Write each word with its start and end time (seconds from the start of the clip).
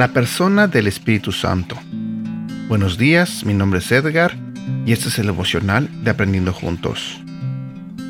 La 0.00 0.14
persona 0.14 0.66
del 0.66 0.86
Espíritu 0.86 1.30
Santo. 1.30 1.76
Buenos 2.68 2.96
días, 2.96 3.44
mi 3.44 3.52
nombre 3.52 3.80
es 3.80 3.92
Edgar 3.92 4.34
y 4.86 4.92
este 4.92 5.10
es 5.10 5.18
el 5.18 5.28
emocional 5.28 5.90
de 6.02 6.10
Aprendiendo 6.10 6.54
Juntos. 6.54 7.20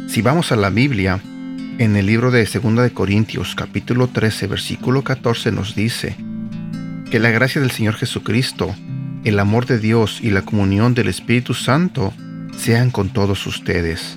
Si 0.06 0.22
vamos 0.22 0.52
a 0.52 0.56
la 0.56 0.70
Biblia, 0.70 1.18
en 1.78 1.96
el 1.96 2.06
libro 2.06 2.30
de 2.30 2.44
2 2.44 2.76
de 2.76 2.92
Corintios 2.92 3.56
capítulo 3.56 4.06
13 4.06 4.46
versículo 4.46 5.02
14 5.02 5.50
nos 5.50 5.74
dice 5.74 6.14
que 7.10 7.18
la 7.18 7.30
gracia 7.30 7.60
del 7.60 7.72
Señor 7.72 7.94
Jesucristo, 7.94 8.72
el 9.24 9.40
amor 9.40 9.66
de 9.66 9.80
Dios 9.80 10.20
y 10.22 10.30
la 10.30 10.42
comunión 10.42 10.94
del 10.94 11.08
Espíritu 11.08 11.54
Santo 11.54 12.14
sean 12.56 12.92
con 12.92 13.08
todos 13.08 13.48
ustedes. 13.48 14.16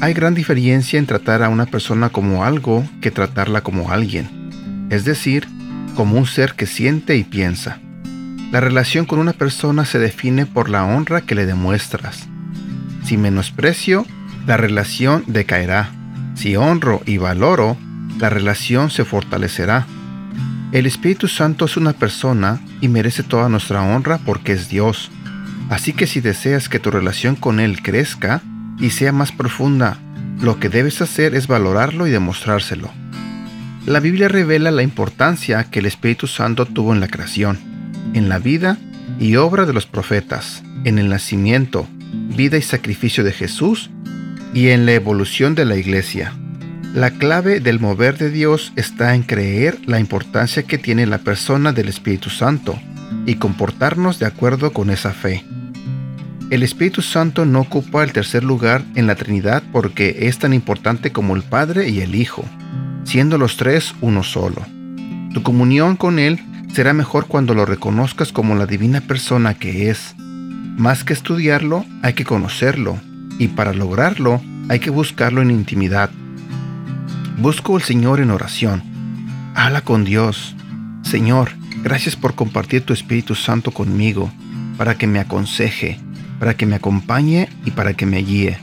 Hay 0.00 0.14
gran 0.14 0.34
diferencia 0.34 1.00
en 1.00 1.06
tratar 1.06 1.42
a 1.42 1.48
una 1.48 1.66
persona 1.66 2.10
como 2.10 2.44
algo 2.44 2.88
que 3.00 3.10
tratarla 3.10 3.62
como 3.62 3.90
alguien, 3.90 4.86
es 4.90 5.04
decir, 5.04 5.48
como 5.94 6.18
un 6.18 6.26
ser 6.26 6.54
que 6.54 6.66
siente 6.66 7.16
y 7.16 7.24
piensa. 7.24 7.78
La 8.50 8.60
relación 8.60 9.06
con 9.06 9.18
una 9.18 9.32
persona 9.32 9.84
se 9.84 9.98
define 9.98 10.46
por 10.46 10.68
la 10.68 10.84
honra 10.84 11.22
que 11.22 11.34
le 11.34 11.46
demuestras. 11.46 12.28
Si 13.04 13.16
menosprecio, 13.16 14.06
la 14.46 14.56
relación 14.56 15.24
decaerá. 15.26 15.90
Si 16.34 16.56
honro 16.56 17.00
y 17.06 17.18
valoro, 17.18 17.76
la 18.18 18.28
relación 18.28 18.90
se 18.90 19.04
fortalecerá. 19.04 19.86
El 20.72 20.86
Espíritu 20.86 21.28
Santo 21.28 21.64
es 21.64 21.76
una 21.76 21.92
persona 21.92 22.60
y 22.80 22.88
merece 22.88 23.22
toda 23.22 23.48
nuestra 23.48 23.82
honra 23.82 24.18
porque 24.18 24.52
es 24.52 24.68
Dios. 24.68 25.10
Así 25.70 25.92
que 25.92 26.06
si 26.06 26.20
deseas 26.20 26.68
que 26.68 26.78
tu 26.78 26.90
relación 26.90 27.36
con 27.36 27.60
Él 27.60 27.82
crezca 27.82 28.42
y 28.78 28.90
sea 28.90 29.12
más 29.12 29.32
profunda, 29.32 29.98
lo 30.40 30.58
que 30.58 30.68
debes 30.68 31.00
hacer 31.00 31.34
es 31.34 31.46
valorarlo 31.46 32.06
y 32.06 32.10
demostrárselo. 32.10 32.90
La 33.86 33.98
Biblia 33.98 34.28
revela 34.28 34.70
la 34.70 34.84
importancia 34.84 35.64
que 35.64 35.80
el 35.80 35.86
Espíritu 35.86 36.28
Santo 36.28 36.66
tuvo 36.66 36.92
en 36.92 37.00
la 37.00 37.08
creación, 37.08 37.58
en 38.14 38.28
la 38.28 38.38
vida 38.38 38.78
y 39.18 39.34
obra 39.34 39.66
de 39.66 39.72
los 39.72 39.86
profetas, 39.86 40.62
en 40.84 41.00
el 41.00 41.08
nacimiento, 41.08 41.88
vida 42.36 42.56
y 42.56 42.62
sacrificio 42.62 43.24
de 43.24 43.32
Jesús 43.32 43.90
y 44.54 44.68
en 44.68 44.86
la 44.86 44.92
evolución 44.92 45.56
de 45.56 45.64
la 45.64 45.74
iglesia. 45.74 46.32
La 46.94 47.10
clave 47.10 47.58
del 47.58 47.80
mover 47.80 48.18
de 48.18 48.30
Dios 48.30 48.72
está 48.76 49.16
en 49.16 49.24
creer 49.24 49.80
la 49.84 49.98
importancia 49.98 50.62
que 50.62 50.78
tiene 50.78 51.04
la 51.06 51.18
persona 51.18 51.72
del 51.72 51.88
Espíritu 51.88 52.30
Santo 52.30 52.78
y 53.26 53.34
comportarnos 53.34 54.20
de 54.20 54.26
acuerdo 54.26 54.72
con 54.72 54.90
esa 54.90 55.10
fe. 55.10 55.44
El 56.50 56.62
Espíritu 56.62 57.02
Santo 57.02 57.46
no 57.46 57.62
ocupa 57.62 58.04
el 58.04 58.12
tercer 58.12 58.44
lugar 58.44 58.84
en 58.94 59.08
la 59.08 59.16
Trinidad 59.16 59.64
porque 59.72 60.28
es 60.28 60.38
tan 60.38 60.54
importante 60.54 61.10
como 61.10 61.34
el 61.34 61.42
Padre 61.42 61.88
y 61.88 62.00
el 62.00 62.14
Hijo 62.14 62.44
siendo 63.04 63.38
los 63.38 63.56
tres 63.56 63.94
uno 64.00 64.22
solo. 64.22 64.64
Tu 65.32 65.42
comunión 65.42 65.96
con 65.96 66.18
Él 66.18 66.40
será 66.72 66.92
mejor 66.92 67.26
cuando 67.26 67.54
lo 67.54 67.66
reconozcas 67.66 68.32
como 68.32 68.54
la 68.54 68.66
divina 68.66 69.00
persona 69.00 69.54
que 69.54 69.90
es. 69.90 70.14
Más 70.76 71.04
que 71.04 71.12
estudiarlo, 71.12 71.84
hay 72.02 72.14
que 72.14 72.24
conocerlo, 72.24 72.98
y 73.38 73.48
para 73.48 73.72
lograrlo 73.72 74.40
hay 74.68 74.80
que 74.80 74.90
buscarlo 74.90 75.42
en 75.42 75.50
intimidad. 75.50 76.10
Busco 77.38 77.76
al 77.76 77.82
Señor 77.82 78.20
en 78.20 78.30
oración. 78.30 78.82
Habla 79.54 79.82
con 79.82 80.04
Dios. 80.04 80.54
Señor, 81.02 81.50
gracias 81.82 82.16
por 82.16 82.34
compartir 82.34 82.82
tu 82.82 82.92
Espíritu 82.92 83.34
Santo 83.34 83.70
conmigo, 83.70 84.30
para 84.76 84.96
que 84.96 85.06
me 85.06 85.18
aconseje, 85.18 85.98
para 86.38 86.54
que 86.54 86.66
me 86.66 86.76
acompañe 86.76 87.48
y 87.64 87.72
para 87.72 87.94
que 87.94 88.06
me 88.06 88.18
guíe. 88.18 88.58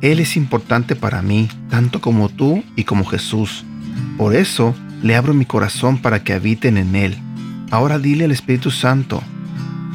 Él 0.00 0.20
es 0.20 0.36
importante 0.36 0.96
para 0.96 1.22
mí, 1.22 1.48
tanto 1.70 2.00
como 2.00 2.28
tú 2.28 2.62
y 2.76 2.84
como 2.84 3.04
Jesús. 3.04 3.64
Por 4.16 4.34
eso 4.34 4.74
le 5.02 5.16
abro 5.16 5.34
mi 5.34 5.44
corazón 5.44 5.98
para 5.98 6.24
que 6.24 6.32
habiten 6.32 6.76
en 6.76 6.96
Él. 6.96 7.16
Ahora 7.70 7.98
dile 7.98 8.24
al 8.24 8.30
Espíritu 8.30 8.70
Santo, 8.70 9.22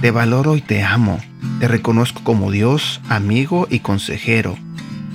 te 0.02 0.12
valoro 0.12 0.56
y 0.56 0.62
te 0.62 0.84
amo, 0.84 1.20
te 1.60 1.68
reconozco 1.68 2.24
como 2.24 2.52
Dios, 2.52 3.02
amigo 3.10 3.68
y 3.70 3.80
consejero. 3.80 4.58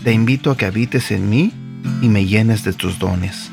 Te 0.03 0.13
invito 0.13 0.51
a 0.51 0.57
que 0.57 0.67
habites 0.67 1.11
en 1.11 1.31
mí 1.31 1.53
y 2.03 2.09
me 2.09 2.27
llenes 2.27 2.65
de 2.65 2.73
tus 2.73 2.99
dones. 2.99 3.51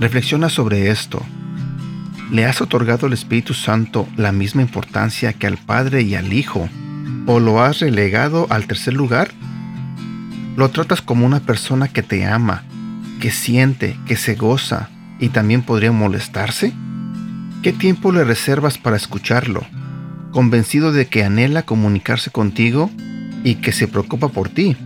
Reflexiona 0.00 0.48
sobre 0.48 0.90
esto. 0.90 1.22
¿Le 2.30 2.46
has 2.46 2.60
otorgado 2.60 3.06
al 3.06 3.12
Espíritu 3.12 3.54
Santo 3.54 4.08
la 4.16 4.32
misma 4.32 4.62
importancia 4.62 5.32
que 5.32 5.46
al 5.46 5.56
Padre 5.56 6.02
y 6.02 6.14
al 6.14 6.32
Hijo? 6.32 6.68
¿O 7.26 7.40
lo 7.40 7.62
has 7.62 7.80
relegado 7.80 8.46
al 8.50 8.66
tercer 8.66 8.94
lugar? 8.94 9.30
Lo 10.56 10.70
tratas 10.70 11.02
como 11.02 11.26
una 11.26 11.40
persona 11.40 11.88
que 11.88 12.02
te 12.02 12.24
ama, 12.24 12.62
que 13.20 13.30
siente, 13.30 13.98
que 14.06 14.16
se 14.16 14.34
goza 14.34 14.88
y 15.18 15.30
también 15.30 15.62
podría 15.62 15.92
molestarse? 15.92 16.72
¿Qué 17.62 17.72
tiempo 17.72 18.12
le 18.12 18.24
reservas 18.24 18.78
para 18.78 18.96
escucharlo? 18.96 19.64
Convencido 20.30 20.92
de 20.92 21.06
que 21.06 21.24
anhela 21.24 21.62
comunicarse 21.62 22.30
contigo 22.30 22.90
y 23.42 23.56
que 23.56 23.72
se 23.72 23.88
preocupa 23.88 24.28
por 24.28 24.48
ti. 24.48 24.76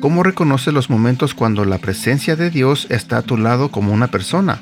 ¿Cómo 0.00 0.22
reconoce 0.22 0.72
los 0.72 0.90
momentos 0.90 1.34
cuando 1.34 1.64
la 1.64 1.78
presencia 1.78 2.34
de 2.34 2.50
Dios 2.50 2.86
está 2.90 3.18
a 3.18 3.22
tu 3.22 3.36
lado 3.36 3.70
como 3.70 3.92
una 3.92 4.08
persona? 4.08 4.60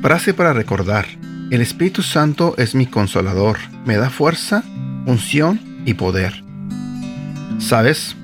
Frase 0.00 0.34
para 0.34 0.52
recordar. 0.52 1.06
El 1.50 1.60
Espíritu 1.60 2.02
Santo 2.02 2.54
es 2.56 2.74
mi 2.74 2.86
consolador, 2.86 3.58
me 3.84 3.96
da 3.96 4.08
fuerza, 4.08 4.64
unción 5.04 5.60
y 5.84 5.94
poder. 5.94 6.42
¿Sabes? 7.58 8.16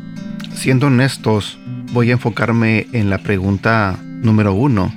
Siendo 0.58 0.88
honestos, 0.88 1.56
voy 1.92 2.10
a 2.10 2.14
enfocarme 2.14 2.88
en 2.92 3.10
la 3.10 3.18
pregunta 3.18 3.96
número 4.02 4.54
uno, 4.54 4.92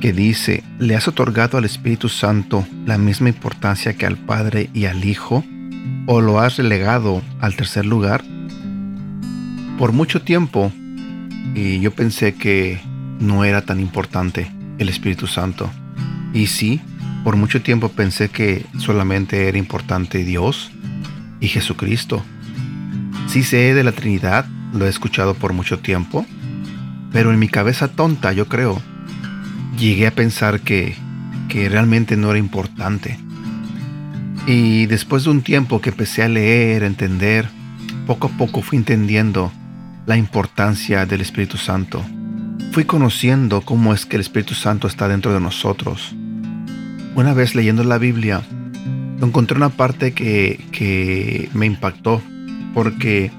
que 0.00 0.12
dice, 0.12 0.64
¿le 0.80 0.96
has 0.96 1.06
otorgado 1.06 1.56
al 1.56 1.64
Espíritu 1.64 2.08
Santo 2.08 2.66
la 2.84 2.98
misma 2.98 3.28
importancia 3.28 3.94
que 3.94 4.06
al 4.06 4.16
Padre 4.16 4.70
y 4.74 4.86
al 4.86 5.04
Hijo? 5.04 5.44
¿O 6.06 6.20
lo 6.20 6.40
has 6.40 6.56
relegado 6.56 7.22
al 7.40 7.54
tercer 7.54 7.86
lugar? 7.86 8.24
Por 9.78 9.92
mucho 9.92 10.20
tiempo, 10.20 10.72
y 11.54 11.78
yo 11.78 11.92
pensé 11.92 12.34
que 12.34 12.80
no 13.20 13.44
era 13.44 13.62
tan 13.62 13.78
importante 13.78 14.50
el 14.78 14.88
Espíritu 14.88 15.28
Santo. 15.28 15.70
Y 16.34 16.48
sí, 16.48 16.80
por 17.22 17.36
mucho 17.36 17.62
tiempo 17.62 17.88
pensé 17.88 18.30
que 18.30 18.66
solamente 18.78 19.46
era 19.46 19.58
importante 19.58 20.24
Dios 20.24 20.72
y 21.40 21.46
Jesucristo. 21.46 22.24
Sí 23.28 23.44
sé 23.44 23.74
de 23.74 23.84
la 23.84 23.92
Trinidad, 23.92 24.44
lo 24.72 24.86
he 24.86 24.88
escuchado 24.88 25.34
por 25.34 25.52
mucho 25.52 25.78
tiempo, 25.78 26.26
pero 27.12 27.32
en 27.32 27.38
mi 27.38 27.48
cabeza 27.48 27.88
tonta, 27.88 28.32
yo 28.32 28.48
creo, 28.48 28.80
llegué 29.78 30.06
a 30.06 30.14
pensar 30.14 30.60
que, 30.60 30.94
que 31.48 31.68
realmente 31.68 32.16
no 32.16 32.30
era 32.30 32.38
importante. 32.38 33.18
Y 34.46 34.86
después 34.86 35.24
de 35.24 35.30
un 35.30 35.42
tiempo 35.42 35.80
que 35.80 35.90
empecé 35.90 36.22
a 36.22 36.28
leer, 36.28 36.82
a 36.82 36.86
entender, 36.86 37.48
poco 38.06 38.28
a 38.28 38.30
poco 38.30 38.62
fui 38.62 38.78
entendiendo 38.78 39.52
la 40.06 40.16
importancia 40.16 41.06
del 41.06 41.20
Espíritu 41.20 41.58
Santo. 41.58 42.02
Fui 42.72 42.84
conociendo 42.84 43.60
cómo 43.60 43.92
es 43.92 44.06
que 44.06 44.16
el 44.16 44.22
Espíritu 44.22 44.54
Santo 44.54 44.88
está 44.88 45.06
dentro 45.06 45.32
de 45.32 45.40
nosotros. 45.40 46.14
Una 47.14 47.34
vez 47.34 47.54
leyendo 47.54 47.84
la 47.84 47.98
Biblia, 47.98 48.42
encontré 49.20 49.56
una 49.56 49.68
parte 49.68 50.12
que, 50.12 50.58
que 50.72 51.48
me 51.52 51.66
impactó, 51.66 52.22
porque 52.74 53.30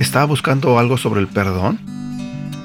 estaba 0.00 0.24
buscando 0.24 0.78
algo 0.78 0.96
sobre 0.96 1.20
el 1.20 1.28
perdón 1.28 1.78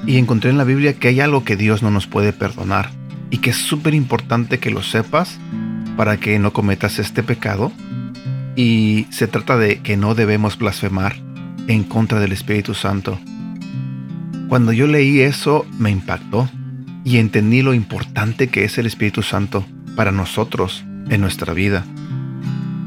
y 0.06 0.16
encontré 0.16 0.50
en 0.50 0.58
la 0.58 0.64
Biblia 0.64 0.94
que 0.94 1.08
hay 1.08 1.20
algo 1.20 1.44
que 1.44 1.56
Dios 1.56 1.82
no 1.82 1.90
nos 1.90 2.06
puede 2.06 2.32
perdonar 2.32 2.90
y 3.30 3.38
que 3.38 3.50
es 3.50 3.56
súper 3.56 3.94
importante 3.94 4.58
que 4.58 4.70
lo 4.70 4.82
sepas 4.82 5.38
para 5.96 6.16
que 6.16 6.38
no 6.38 6.52
cometas 6.52 6.98
este 6.98 7.22
pecado. 7.22 7.72
Y 8.56 9.06
se 9.10 9.26
trata 9.26 9.58
de 9.58 9.80
que 9.80 9.96
no 9.96 10.14
debemos 10.14 10.56
blasfemar 10.56 11.16
en 11.68 11.84
contra 11.84 12.20
del 12.20 12.32
Espíritu 12.32 12.72
Santo. 12.72 13.18
Cuando 14.48 14.72
yo 14.72 14.86
leí 14.86 15.20
eso 15.20 15.66
me 15.78 15.90
impactó 15.90 16.48
y 17.04 17.18
entendí 17.18 17.62
lo 17.62 17.74
importante 17.74 18.48
que 18.48 18.64
es 18.64 18.78
el 18.78 18.86
Espíritu 18.86 19.22
Santo 19.22 19.66
para 19.94 20.12
nosotros 20.12 20.84
en 21.10 21.20
nuestra 21.20 21.52
vida. 21.52 21.84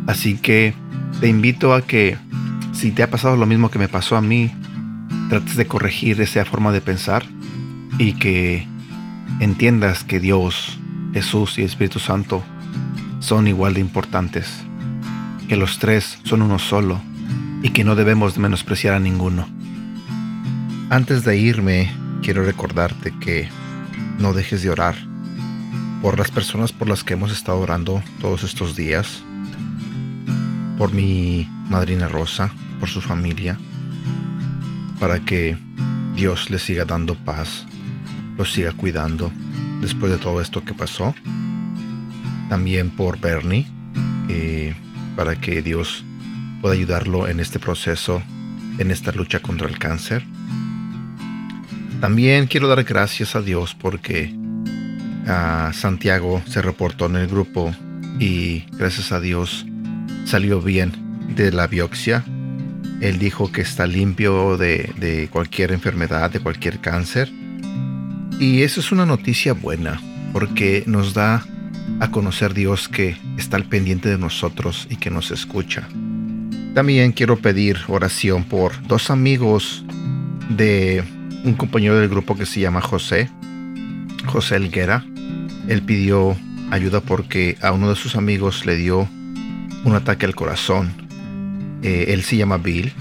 Así 0.07 0.38
que 0.38 0.74
te 1.19 1.28
invito 1.28 1.74
a 1.74 1.84
que 1.84 2.18
si 2.80 2.92
te 2.92 3.04
ha 3.04 3.10
pasado 3.10 3.36
lo 3.36 3.46
mismo 3.46 3.70
que 3.70 3.78
me 3.78 3.90
pasó 3.90 4.16
a 4.16 4.22
mí, 4.22 4.50
trates 5.28 5.58
de 5.58 5.68
corregir 5.68 6.22
esa 6.22 6.46
forma 6.46 6.72
de 6.72 6.80
pensar 6.80 7.26
y 7.98 8.14
que 8.14 8.66
entiendas 9.42 10.06
que 10.06 10.22
Dios, 10.22 10.80
Jesús 11.12 11.60
y 11.60 11.64
Espíritu 11.64 12.00
Santo 12.00 12.42
son 13.20 13.50
igual 13.50 13.74
de 13.74 13.81
importantes, 13.81 14.64
que 15.50 15.58
los 15.58 15.78
tres 15.80 16.20
son 16.24 16.42
uno 16.42 16.58
solo 16.58 17.02
y 17.64 17.72
que 17.72 17.84
no 17.84 17.98
debemos 17.98 18.38
menospreciar 18.38 18.94
a 18.94 19.02
ninguno. 19.02 19.46
Antes 20.90 21.26
de 21.26 21.38
irme, 21.38 21.92
quiero 22.22 22.46
recordarte 22.46 23.14
que 23.20 23.50
no 24.20 24.31
dejes 24.31 24.64
de 24.64 24.70
orar 24.70 24.96
por 26.02 26.18
las 26.18 26.31
personas 26.31 26.72
por 26.72 26.88
las 26.88 27.04
que 27.04 27.16
hemos 27.16 27.34
estado 27.34 27.60
orando 27.60 28.02
todos 28.22 28.46
estos 28.46 28.78
días, 28.78 29.22
por 30.78 30.94
mi 30.94 31.46
madrina 31.70 32.08
Rosa, 32.08 32.54
por 32.80 32.90
su 32.90 33.02
familia, 33.02 33.58
para 35.00 35.20
que 35.20 35.58
Dios 36.16 36.50
les 36.50 36.62
siga 36.62 36.86
dando 36.86 37.16
paz, 37.16 37.66
los 38.38 38.52
siga 38.52 38.72
cuidando 38.74 39.31
después 39.81 40.12
de 40.12 40.18
todo 40.18 40.42
esto 40.42 40.64
que 40.64 40.74
pasó. 40.74 41.14
también 42.50 42.90
por 42.90 43.20
Bernie, 43.20 43.68
eh, 44.28 44.74
para 45.16 45.36
que 45.36 45.62
Dios 45.62 46.04
pueda 46.62 46.74
ayudarlo 46.74 47.28
en 47.28 47.40
este 47.40 47.60
proceso, 47.60 48.24
en 48.80 48.90
esta 48.90 49.12
lucha 49.12 49.40
contra 49.40 49.68
el 49.68 49.78
cáncer. 49.78 50.26
También 52.02 52.48
quiero 52.48 52.68
dar 52.68 52.84
gracias 52.84 53.36
a 53.36 53.42
Dios 53.42 53.76
porque 53.76 54.34
a 55.28 55.72
Santiago 55.74 56.42
se 56.48 56.62
reportó 56.62 57.06
en 57.06 57.18
el 57.18 57.28
grupo 57.28 57.72
y 58.20 58.66
gracias 58.72 59.12
a 59.12 59.20
Dios 59.20 59.66
salió 60.26 60.62
bien 60.62 60.92
de 61.36 61.52
la 61.52 61.68
biopsia. 61.68 62.24
Él 63.01 63.18
dijo 63.18 63.51
que 63.51 63.62
está 63.62 63.88
limpio 63.88 64.57
de, 64.57 65.30
cualquier 65.31 65.72
enfermedad, 65.72 66.31
de 66.31 66.40
cualquier 66.40 66.80
cáncer. 66.80 67.31
Y 68.40 68.62
eso 68.63 68.80
es 68.80 68.92
una 68.92 69.06
noticia 69.06 69.54
buena 69.54 70.01
porque 70.34 70.84
nos 70.86 71.13
da 71.13 71.46
a 72.00 72.12
conocer 72.12 72.54
Dios 72.54 72.88
que 72.88 73.18
está 73.38 73.57
al 73.57 73.66
pendiente 73.66 74.10
de 74.10 74.18
nosotros 74.18 74.88
y 74.90 74.98
que 74.98 75.10
nos 75.10 75.31
escucha. 75.31 75.88
También 76.74 77.12
quiero 77.12 77.38
pedir 77.38 77.78
oración 77.88 78.44
por 78.44 78.81
dos 78.88 79.10
amigos 79.10 79.84
de 80.50 81.04
un 81.44 81.54
compañero 81.54 81.98
del 81.98 82.10
grupo 82.10 82.36
que 82.36 82.45
se 82.45 82.60
llama 82.60 82.81
José, 82.81 83.30
José 84.25 84.57
Elguera. 84.57 85.06
Él 85.68 85.81
pidió 85.81 86.38
ayuda 86.69 87.02
porque 87.02 87.57
a 87.62 87.72
uno 87.72 87.90
de 87.90 87.95
sus 87.95 88.16
amigos 88.16 88.66
le 88.66 88.75
dio 88.75 89.10
un 89.84 89.95
ataque 89.95 90.25
al 90.25 90.36
corazón. 90.36 91.08
Eh, 91.81 92.08
él 92.10 92.24
se 92.24 92.38
llama 92.38 92.58
Bill 92.58 92.92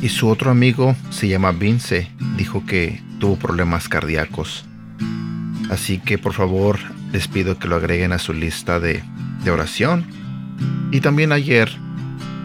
y 0.00 0.08
su 0.08 0.28
otro 0.28 0.50
amigo 0.50 0.96
se 1.10 1.28
llama 1.28 1.52
Vince. 1.52 2.10
Dijo 2.36 2.64
que 2.66 3.00
tuvo 3.18 3.36
problemas 3.36 3.88
cardíacos. 3.88 4.64
Así 5.70 5.98
que 5.98 6.18
por 6.18 6.32
favor 6.32 6.78
les 7.12 7.28
pido 7.28 7.58
que 7.58 7.68
lo 7.68 7.76
agreguen 7.76 8.12
a 8.12 8.18
su 8.18 8.32
lista 8.32 8.80
de, 8.80 9.02
oración. 9.50 10.04
Y 10.90 11.00
también 11.00 11.30
ayer 11.30 11.70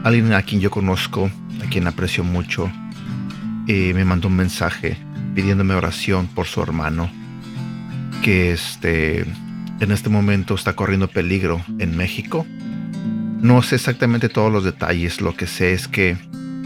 alguien 0.04 0.34
a 0.34 0.44
quien 0.44 0.62
yo 0.62 0.70
conozco, 0.70 1.32
a 1.66 1.70
quien 1.70 1.88
aprecio 1.88 2.24
mucho, 2.24 2.72
eh, 3.68 3.92
me 3.96 4.06
mandó 4.06 4.28
un 4.28 4.36
mensaje 4.36 4.98
pidiéndome 5.34 5.74
oración 5.74 6.28
por 6.28 6.46
su 6.46 6.62
hermano, 6.62 7.10
que 8.22 8.52
este, 8.52 9.22
en 9.80 9.92
este 9.92 10.10
momento 10.10 10.54
está 10.54 10.74
corriendo 10.74 11.08
peligro 11.08 11.60
en 11.80 11.98
México. 11.98 12.46
No 13.42 13.64
sé 13.64 13.76
exactamente 13.76 14.30
todos 14.30 14.52
los 14.52 14.64
detalles, 14.64 15.20
lo 15.20 15.36
que 15.36 15.48
sé 15.48 15.74
es 15.74 15.88
que 15.88 16.16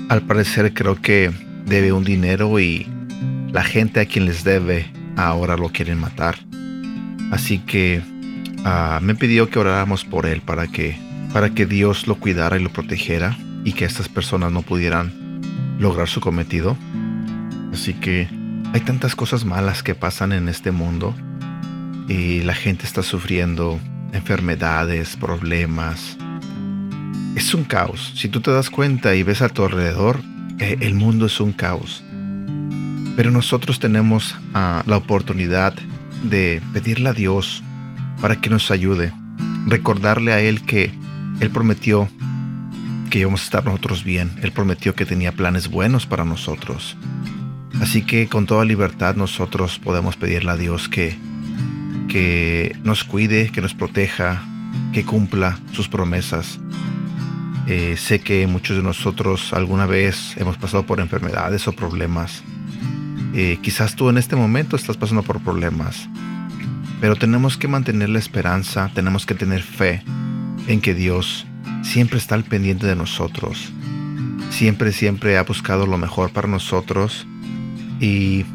al 0.10 0.24
parecer 0.24 0.74
creo 0.74 1.02
que 1.02 1.32
debe 1.66 1.94
un 1.94 2.04
dinero 2.04 2.60
y 2.60 2.86
la 3.54 3.64
gente 3.64 4.02
a 4.02 4.06
quien 4.06 4.26
les 4.26 4.44
debe 4.44 4.92
ahora 5.16 5.56
lo 5.56 5.70
quieren 5.70 5.98
matar. 6.00 6.36
Así 7.32 7.60
que 7.60 8.02
uh, 8.60 9.02
me 9.02 9.16
pidió 9.16 9.50
que 9.50 9.58
oráramos 9.58 10.04
por 10.04 10.26
él 10.26 10.42
para 10.42 10.68
que, 10.68 10.98
para 11.32 11.52
que 11.52 11.66
Dios 11.66 12.08
lo 12.08 12.16
cuidara 12.16 12.58
y 12.60 12.64
lo 12.64 12.70
protegiera 12.74 13.38
y 13.64 13.72
que 13.72 13.86
estas 13.86 14.10
personas 14.10 14.52
no 14.52 14.62
pudieran 14.62 15.40
lograr 15.80 16.10
su 16.10 16.20
cometido. 16.20 16.76
Así 17.72 17.94
que 17.94 18.28
hay 18.74 18.82
tantas 18.82 19.16
cosas 19.16 19.46
malas 19.46 19.82
que 19.82 19.96
pasan 19.96 20.34
en 20.34 20.50
este 20.50 20.72
mundo 20.72 21.16
y 22.10 22.42
la 22.42 22.54
gente 22.54 22.86
está 22.86 23.02
sufriendo 23.02 23.80
enfermedades, 24.12 25.16
problemas. 25.16 26.18
Es 27.36 27.54
un 27.54 27.66
caos. 27.66 28.14
Si 28.16 28.30
tú 28.30 28.40
te 28.40 28.52
das 28.52 28.70
cuenta 28.70 29.14
y 29.14 29.24
ves 29.24 29.42
a 29.42 29.50
tu 29.50 29.64
alrededor, 29.66 30.22
eh, 30.58 30.78
el 30.80 30.96
mundo 30.96 31.26
es 31.26 31.42
un 31.42 31.52
caos. 31.52 32.02
Pero 33.18 33.30
nosotros 33.30 33.80
tenemos 33.80 34.36
ah, 34.54 34.84
la 34.86 34.96
oportunidad 34.96 35.74
de 36.24 36.62
pedirle 36.74 37.10
a 37.10 37.14
Dios 37.14 37.62
para 38.22 38.40
que 38.40 38.50
nos 38.50 38.72
ayude. 38.72 39.12
Recordarle 39.68 40.32
a 40.32 40.40
Él 40.40 40.66
que 40.66 40.94
Él 41.42 41.50
prometió 41.50 42.10
que 43.10 43.20
íbamos 43.20 43.42
a 43.42 43.46
estar 43.46 43.66
nosotros 43.66 44.06
bien. 44.06 44.32
Él 44.42 44.54
prometió 44.54 44.96
que 44.96 45.06
tenía 45.06 45.34
planes 45.34 45.70
buenos 45.70 46.06
para 46.06 46.24
nosotros. 46.24 46.96
Así 47.82 48.02
que 48.02 48.28
con 48.28 48.46
toda 48.46 48.64
libertad 48.64 49.16
nosotros 49.16 49.78
podemos 49.80 50.16
pedirle 50.16 50.52
a 50.52 50.58
Dios 50.58 50.88
que, 50.88 51.18
que 52.08 52.78
nos 52.84 53.04
cuide, 53.04 53.50
que 53.50 53.62
nos 53.62 53.74
proteja, 53.74 54.42
que 54.94 55.04
cumpla 55.04 55.60
sus 55.74 55.90
promesas. 55.90 56.60
Eh, 57.68 57.96
sé 57.98 58.20
que 58.20 58.46
muchos 58.46 58.78
de 58.78 58.84
nosotros 58.84 59.52
alguna 59.52 59.88
vez 59.88 60.38
hemos 60.38 60.56
pasado 60.58 60.86
por 60.86 61.00
enfermedades 61.00 61.68
o 61.68 61.74
problemas. 61.74 62.44
Eh, 63.34 63.58
quizás 63.62 63.96
tú 63.96 64.10
en 64.10 64.18
este 64.18 64.36
momento 64.36 64.76
estás 64.76 64.98
pasando 64.98 65.24
por 65.24 65.42
problemas, 65.42 66.08
pero 67.02 67.16
tenemos 67.16 67.58
que 67.58 67.68
mantener 67.68 68.10
la 68.10 68.20
esperanza, 68.20 68.92
tenemos 68.94 69.26
que 69.26 69.34
tener 69.34 69.64
fe 69.64 70.04
en 70.68 70.80
que 70.80 70.94
Dios 70.94 71.48
siempre 71.82 72.20
está 72.20 72.36
al 72.36 72.44
pendiente 72.44 72.86
de 72.86 72.96
nosotros. 72.96 73.74
Siempre, 74.52 74.92
siempre 74.92 75.38
ha 75.38 75.44
buscado 75.44 75.88
lo 75.88 75.98
mejor 75.98 76.32
para 76.32 76.48
nosotros 76.48 77.26
y 78.00 78.46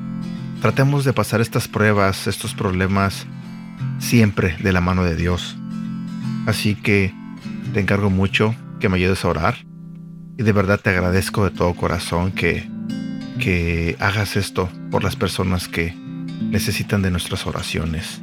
tratemos 0.62 1.05
de 1.05 1.12
pasar 1.12 1.41
estas 1.41 1.67
pruebas, 1.67 2.29
estos 2.29 2.55
problemas, 2.55 3.27
siempre 3.99 4.57
de 4.62 4.73
la 4.73 4.81
mano 4.81 5.03
de 5.03 5.17
Dios. 5.17 5.57
Así 6.47 6.77
que 6.77 7.12
te 7.75 7.81
encargo 7.81 8.09
mucho 8.09 8.55
que 8.81 8.88
me 8.88 8.97
ayudes 8.97 9.25
a 9.25 9.29
orar 9.29 9.56
y 10.37 10.43
de 10.43 10.53
verdad 10.53 10.81
te 10.81 10.91
agradezco 10.91 11.44
de 11.44 11.50
todo 11.50 11.75
corazón 11.75 12.32
que, 12.32 12.69
que 13.38 13.97
hagas 14.00 14.37
esto 14.37 14.69
por 14.91 15.05
las 15.05 15.15
personas 15.15 15.69
que 15.69 15.94
necesitan 16.41 17.03
de 17.03 17.11
nuestras 17.11 17.47
oraciones. 17.47 18.23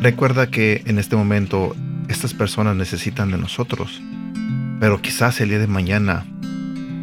Recuerda 0.00 0.50
que 0.50 0.82
en 0.86 0.98
este 0.98 1.16
momento 1.16 1.76
estas 2.08 2.34
personas 2.34 2.76
necesitan 2.76 3.30
de 3.30 3.38
nosotros, 3.38 4.02
pero 4.80 5.00
quizás 5.00 5.40
el 5.40 5.50
día 5.50 5.60
de 5.60 5.68
mañana 5.68 6.26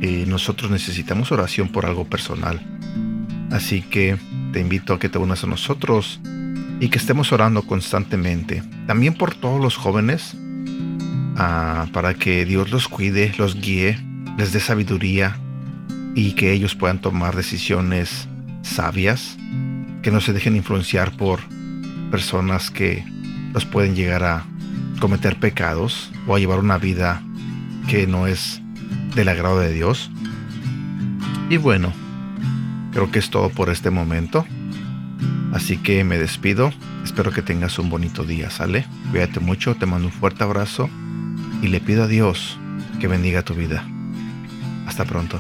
eh, 0.01 0.25
nosotros 0.27 0.69
necesitamos 0.69 1.31
oración 1.31 1.69
por 1.69 1.85
algo 1.85 2.05
personal. 2.05 2.61
Así 3.51 3.81
que 3.81 4.17
te 4.51 4.59
invito 4.59 4.93
a 4.93 4.99
que 4.99 5.09
te 5.09 5.17
unas 5.17 5.43
a 5.43 5.47
nosotros 5.47 6.19
y 6.79 6.89
que 6.89 6.97
estemos 6.97 7.31
orando 7.31 7.63
constantemente. 7.63 8.63
También 8.87 9.13
por 9.13 9.33
todos 9.33 9.61
los 9.61 9.77
jóvenes, 9.77 10.35
para 11.93 12.13
que 12.13 12.45
Dios 12.45 12.69
los 12.71 12.87
cuide, 12.87 13.33
los 13.37 13.59
guíe, 13.59 13.97
les 14.37 14.51
dé 14.51 14.59
sabiduría 14.59 15.37
y 16.15 16.33
que 16.33 16.51
ellos 16.51 16.75
puedan 16.75 16.99
tomar 16.99 17.35
decisiones 17.35 18.27
sabias, 18.61 19.37
que 20.01 20.11
no 20.11 20.21
se 20.21 20.33
dejen 20.33 20.55
influenciar 20.55 21.15
por 21.15 21.39
personas 22.11 22.71
que 22.71 23.05
los 23.53 23.65
pueden 23.65 23.95
llegar 23.95 24.23
a 24.23 24.45
cometer 24.99 25.37
pecados 25.37 26.11
o 26.27 26.35
a 26.35 26.39
llevar 26.39 26.59
una 26.59 26.77
vida 26.77 27.23
que 27.87 28.05
no 28.05 28.27
es 28.27 28.61
del 29.15 29.29
agrado 29.29 29.59
de 29.59 29.73
Dios. 29.73 30.11
Y 31.49 31.57
bueno, 31.57 31.93
Creo 32.91 33.11
que 33.11 33.19
es 33.19 33.29
todo 33.29 33.49
por 33.49 33.69
este 33.69 33.91
momento. 33.91 34.45
Así 35.53 35.77
que 35.77 36.03
me 36.03 36.17
despido. 36.17 36.71
Espero 37.03 37.31
que 37.31 37.41
tengas 37.41 37.79
un 37.79 37.89
bonito 37.89 38.23
día, 38.23 38.49
¿sale? 38.49 38.85
Cuídate 39.11 39.39
mucho, 39.39 39.75
te 39.75 39.85
mando 39.85 40.07
un 40.07 40.13
fuerte 40.13 40.43
abrazo 40.43 40.89
y 41.61 41.67
le 41.67 41.79
pido 41.79 42.03
a 42.03 42.07
Dios 42.07 42.57
que 42.99 43.07
bendiga 43.07 43.43
tu 43.43 43.53
vida. 43.53 43.85
Hasta 44.87 45.05
pronto. 45.05 45.39